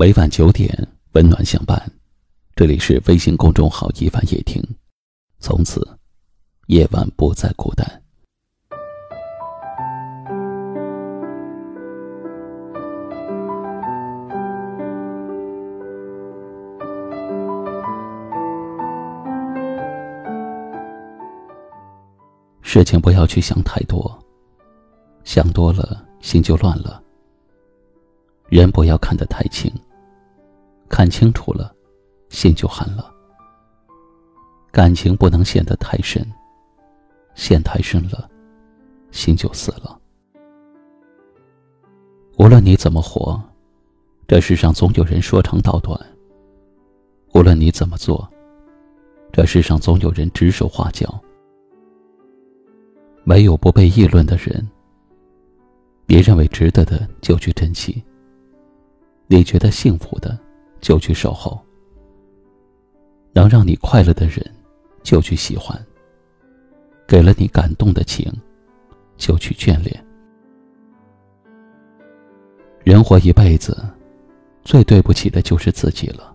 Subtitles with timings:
[0.00, 1.78] 每晚九点，温暖相伴。
[2.56, 4.58] 这里是微信公众号“一晚夜听”，
[5.40, 5.86] 从此
[6.68, 8.02] 夜晚不再孤单。
[22.62, 24.18] 事情不要去想太多，
[25.24, 27.02] 想多了心就乱了。
[28.48, 29.70] 人不要看得太清。
[30.90, 31.74] 看清楚了，
[32.28, 33.10] 心就寒了。
[34.72, 36.20] 感情不能陷得太深，
[37.34, 38.28] 陷太深了，
[39.12, 39.98] 心就死了。
[42.38, 43.40] 无论你怎么活，
[44.26, 45.98] 这世上总有人说长道短。
[47.34, 48.28] 无论你怎么做，
[49.32, 51.18] 这世上总有人指手画脚。
[53.22, 54.68] 没有不被议论的人。
[56.04, 58.02] 别认为值得的就去珍惜，
[59.28, 60.36] 你觉得幸福的。
[60.80, 61.60] 就去守候，
[63.32, 64.44] 能让你快乐的人，
[65.02, 65.76] 就去喜欢；
[67.06, 68.32] 给了你感动的情，
[69.16, 70.06] 就去眷恋。
[72.82, 73.76] 人活一辈子，
[74.64, 76.34] 最对不起的就是自己了。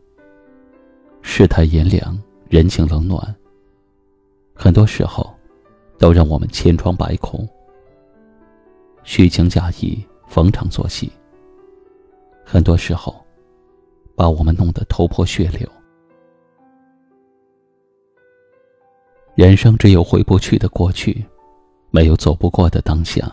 [1.24, 2.18] 世态炎凉，
[2.48, 3.36] 人情冷暖，
[4.54, 5.34] 很多时候，
[5.98, 7.48] 都让我们千疮百孔。
[9.04, 11.12] 虚情假意，逢场作戏，
[12.46, 13.25] 很多时候。
[14.16, 15.70] 把我们弄得头破血流。
[19.36, 21.24] 人生只有回不去的过去，
[21.92, 23.30] 没有走不过的当下。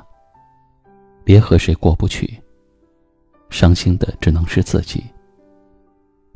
[1.24, 2.36] 别和谁过不去，
[3.48, 5.04] 伤心的只能是自己。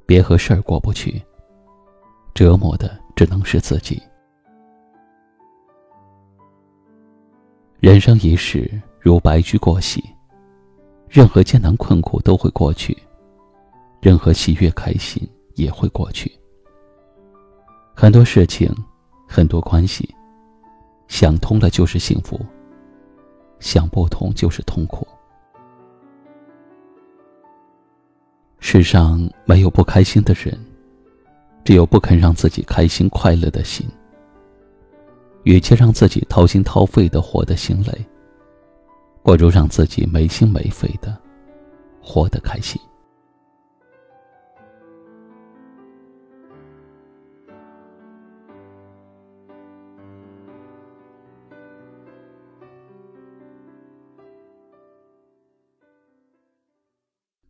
[0.07, 1.21] 别和事儿过不去，
[2.33, 4.01] 折磨的只能是自己。
[7.81, 10.05] 人生一世如白驹过隙，
[11.09, 12.97] 任何艰难困苦都会过去。
[14.07, 15.21] 任何喜悦、开心
[15.57, 16.31] 也会过去。
[17.93, 18.73] 很多事情，
[19.27, 20.09] 很多关系，
[21.09, 22.39] 想通了就是幸福，
[23.59, 25.05] 想不通就是痛苦。
[28.61, 30.57] 世上没有不开心的人，
[31.65, 33.85] 只有不肯让自己开心快乐的心。
[35.43, 38.07] 与其让自己掏心掏肺的活得心累，
[39.25, 41.21] 不如让自己没心没肺的
[42.01, 42.81] 活得开心。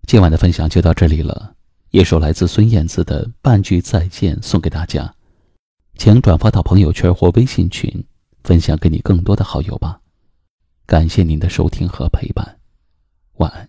[0.07, 1.53] 今晚的分享就到这里了，
[1.91, 5.13] 一首来自孙燕姿的《半句再见》送给大家，
[5.97, 7.93] 请转发到朋友圈或微信群，
[8.45, 9.99] 分享给你更多的好友吧。
[10.87, 12.57] 感谢您的收听和陪伴，
[13.39, 13.69] 晚安。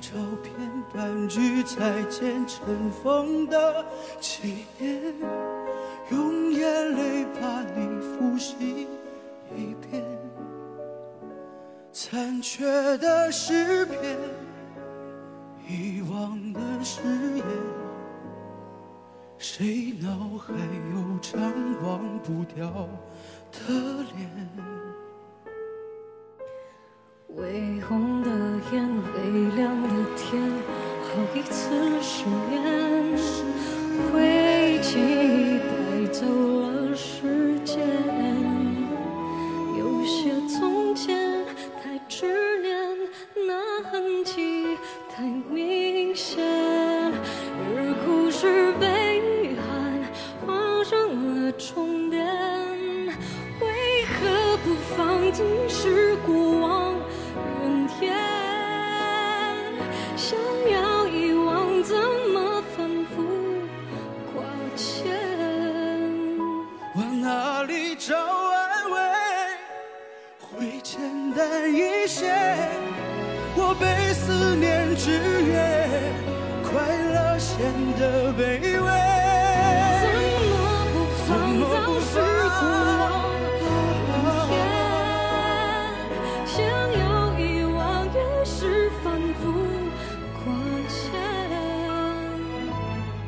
[0.00, 0.10] 照
[0.42, 0.52] 片，
[0.92, 3.84] 半句再见，尘封的
[4.20, 5.14] 纪念，
[6.10, 8.86] 用眼泪把你复习
[9.54, 10.04] 一遍。
[11.92, 12.64] 残缺
[12.98, 14.16] 的诗篇，
[15.68, 17.02] 遗忘的誓
[17.36, 17.44] 言，
[19.38, 20.52] 谁脑海
[20.92, 21.40] 有张
[21.82, 22.70] 忘不掉
[23.50, 23.58] 的
[24.14, 24.30] 脸？
[27.34, 28.05] 微红，
[29.54, 30.42] 亮的天，
[31.02, 31.70] 好一次
[32.00, 32.54] 失眠。
[34.12, 37.78] 回忆带走了时间，
[39.78, 41.35] 有些从前
[71.68, 72.30] 一些，
[73.56, 73.84] 我被
[74.14, 75.10] 思念制
[75.42, 75.54] 约，
[76.62, 76.70] 快
[77.12, 77.56] 乐显
[77.98, 78.40] 得卑
[78.80, 78.88] 微。
[80.06, 80.08] 怎
[80.56, 80.60] 么
[80.92, 80.96] 不
[81.26, 81.28] 放
[81.58, 82.12] 早时
[82.60, 82.62] 过
[84.46, 84.54] 天？
[86.46, 86.54] 想
[87.00, 87.04] 要
[87.38, 87.76] 遗忘
[88.14, 88.56] 也是
[89.02, 89.04] 反
[89.40, 89.42] 复
[90.44, 90.46] 挂
[90.88, 90.94] 牵，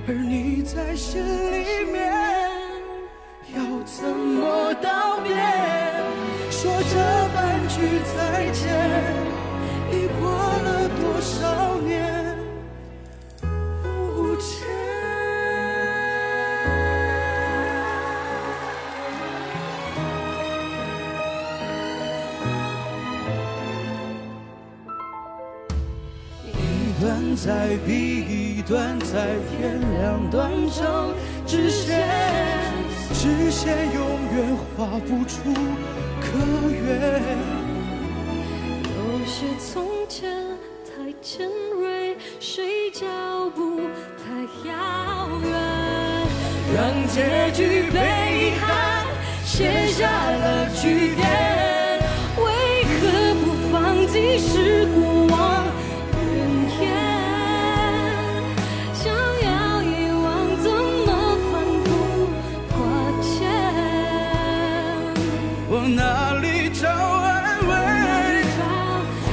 [0.06, 1.96] 而你在心里面
[3.54, 5.34] 要怎么道别？
[6.50, 6.70] 说？
[6.82, 7.17] 着
[7.68, 8.64] 句再见，
[9.92, 12.34] 已过了多少年？
[14.16, 14.64] 无解。
[26.46, 27.92] 一段在比，
[28.58, 31.12] 一段在天，两断成
[31.46, 32.08] 直线，
[33.12, 34.00] 直线永
[34.34, 35.52] 远画不出
[36.20, 37.57] 个圆。
[39.28, 40.32] 是从前
[40.86, 41.46] 太尖
[41.78, 43.06] 锐，谁脚
[43.54, 43.78] 步
[44.16, 44.24] 太
[44.66, 45.52] 遥远，
[46.74, 49.04] 让结局被遗憾
[49.44, 50.57] 写下了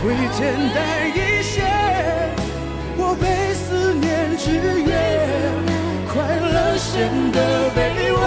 [0.05, 0.77] 会简单
[1.09, 1.63] 一些。
[2.95, 3.25] 我被
[3.55, 4.51] 思念制
[4.85, 4.93] 约，
[6.13, 7.39] 快乐显得
[7.71, 7.77] 卑
[8.13, 8.21] 微。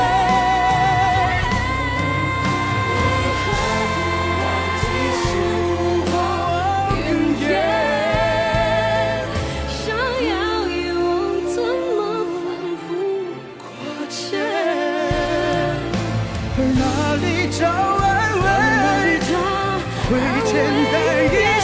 [9.70, 9.86] 想
[10.26, 10.34] 要
[10.66, 11.06] 遗忘，
[11.46, 11.96] 怎么
[12.34, 12.42] 反
[12.82, 12.86] 复
[13.62, 13.62] 挂
[14.10, 14.26] 牵，
[16.56, 16.82] 而哪
[17.22, 17.24] 里
[17.56, 18.04] 找安
[18.42, 18.46] 慰？
[20.08, 20.12] 会
[20.46, 20.52] 简
[20.90, 20.94] 单
[21.26, 21.57] 一些。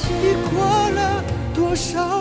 [0.07, 0.09] 已
[0.49, 0.51] 过
[0.91, 0.99] 了
[1.53, 1.89] 多少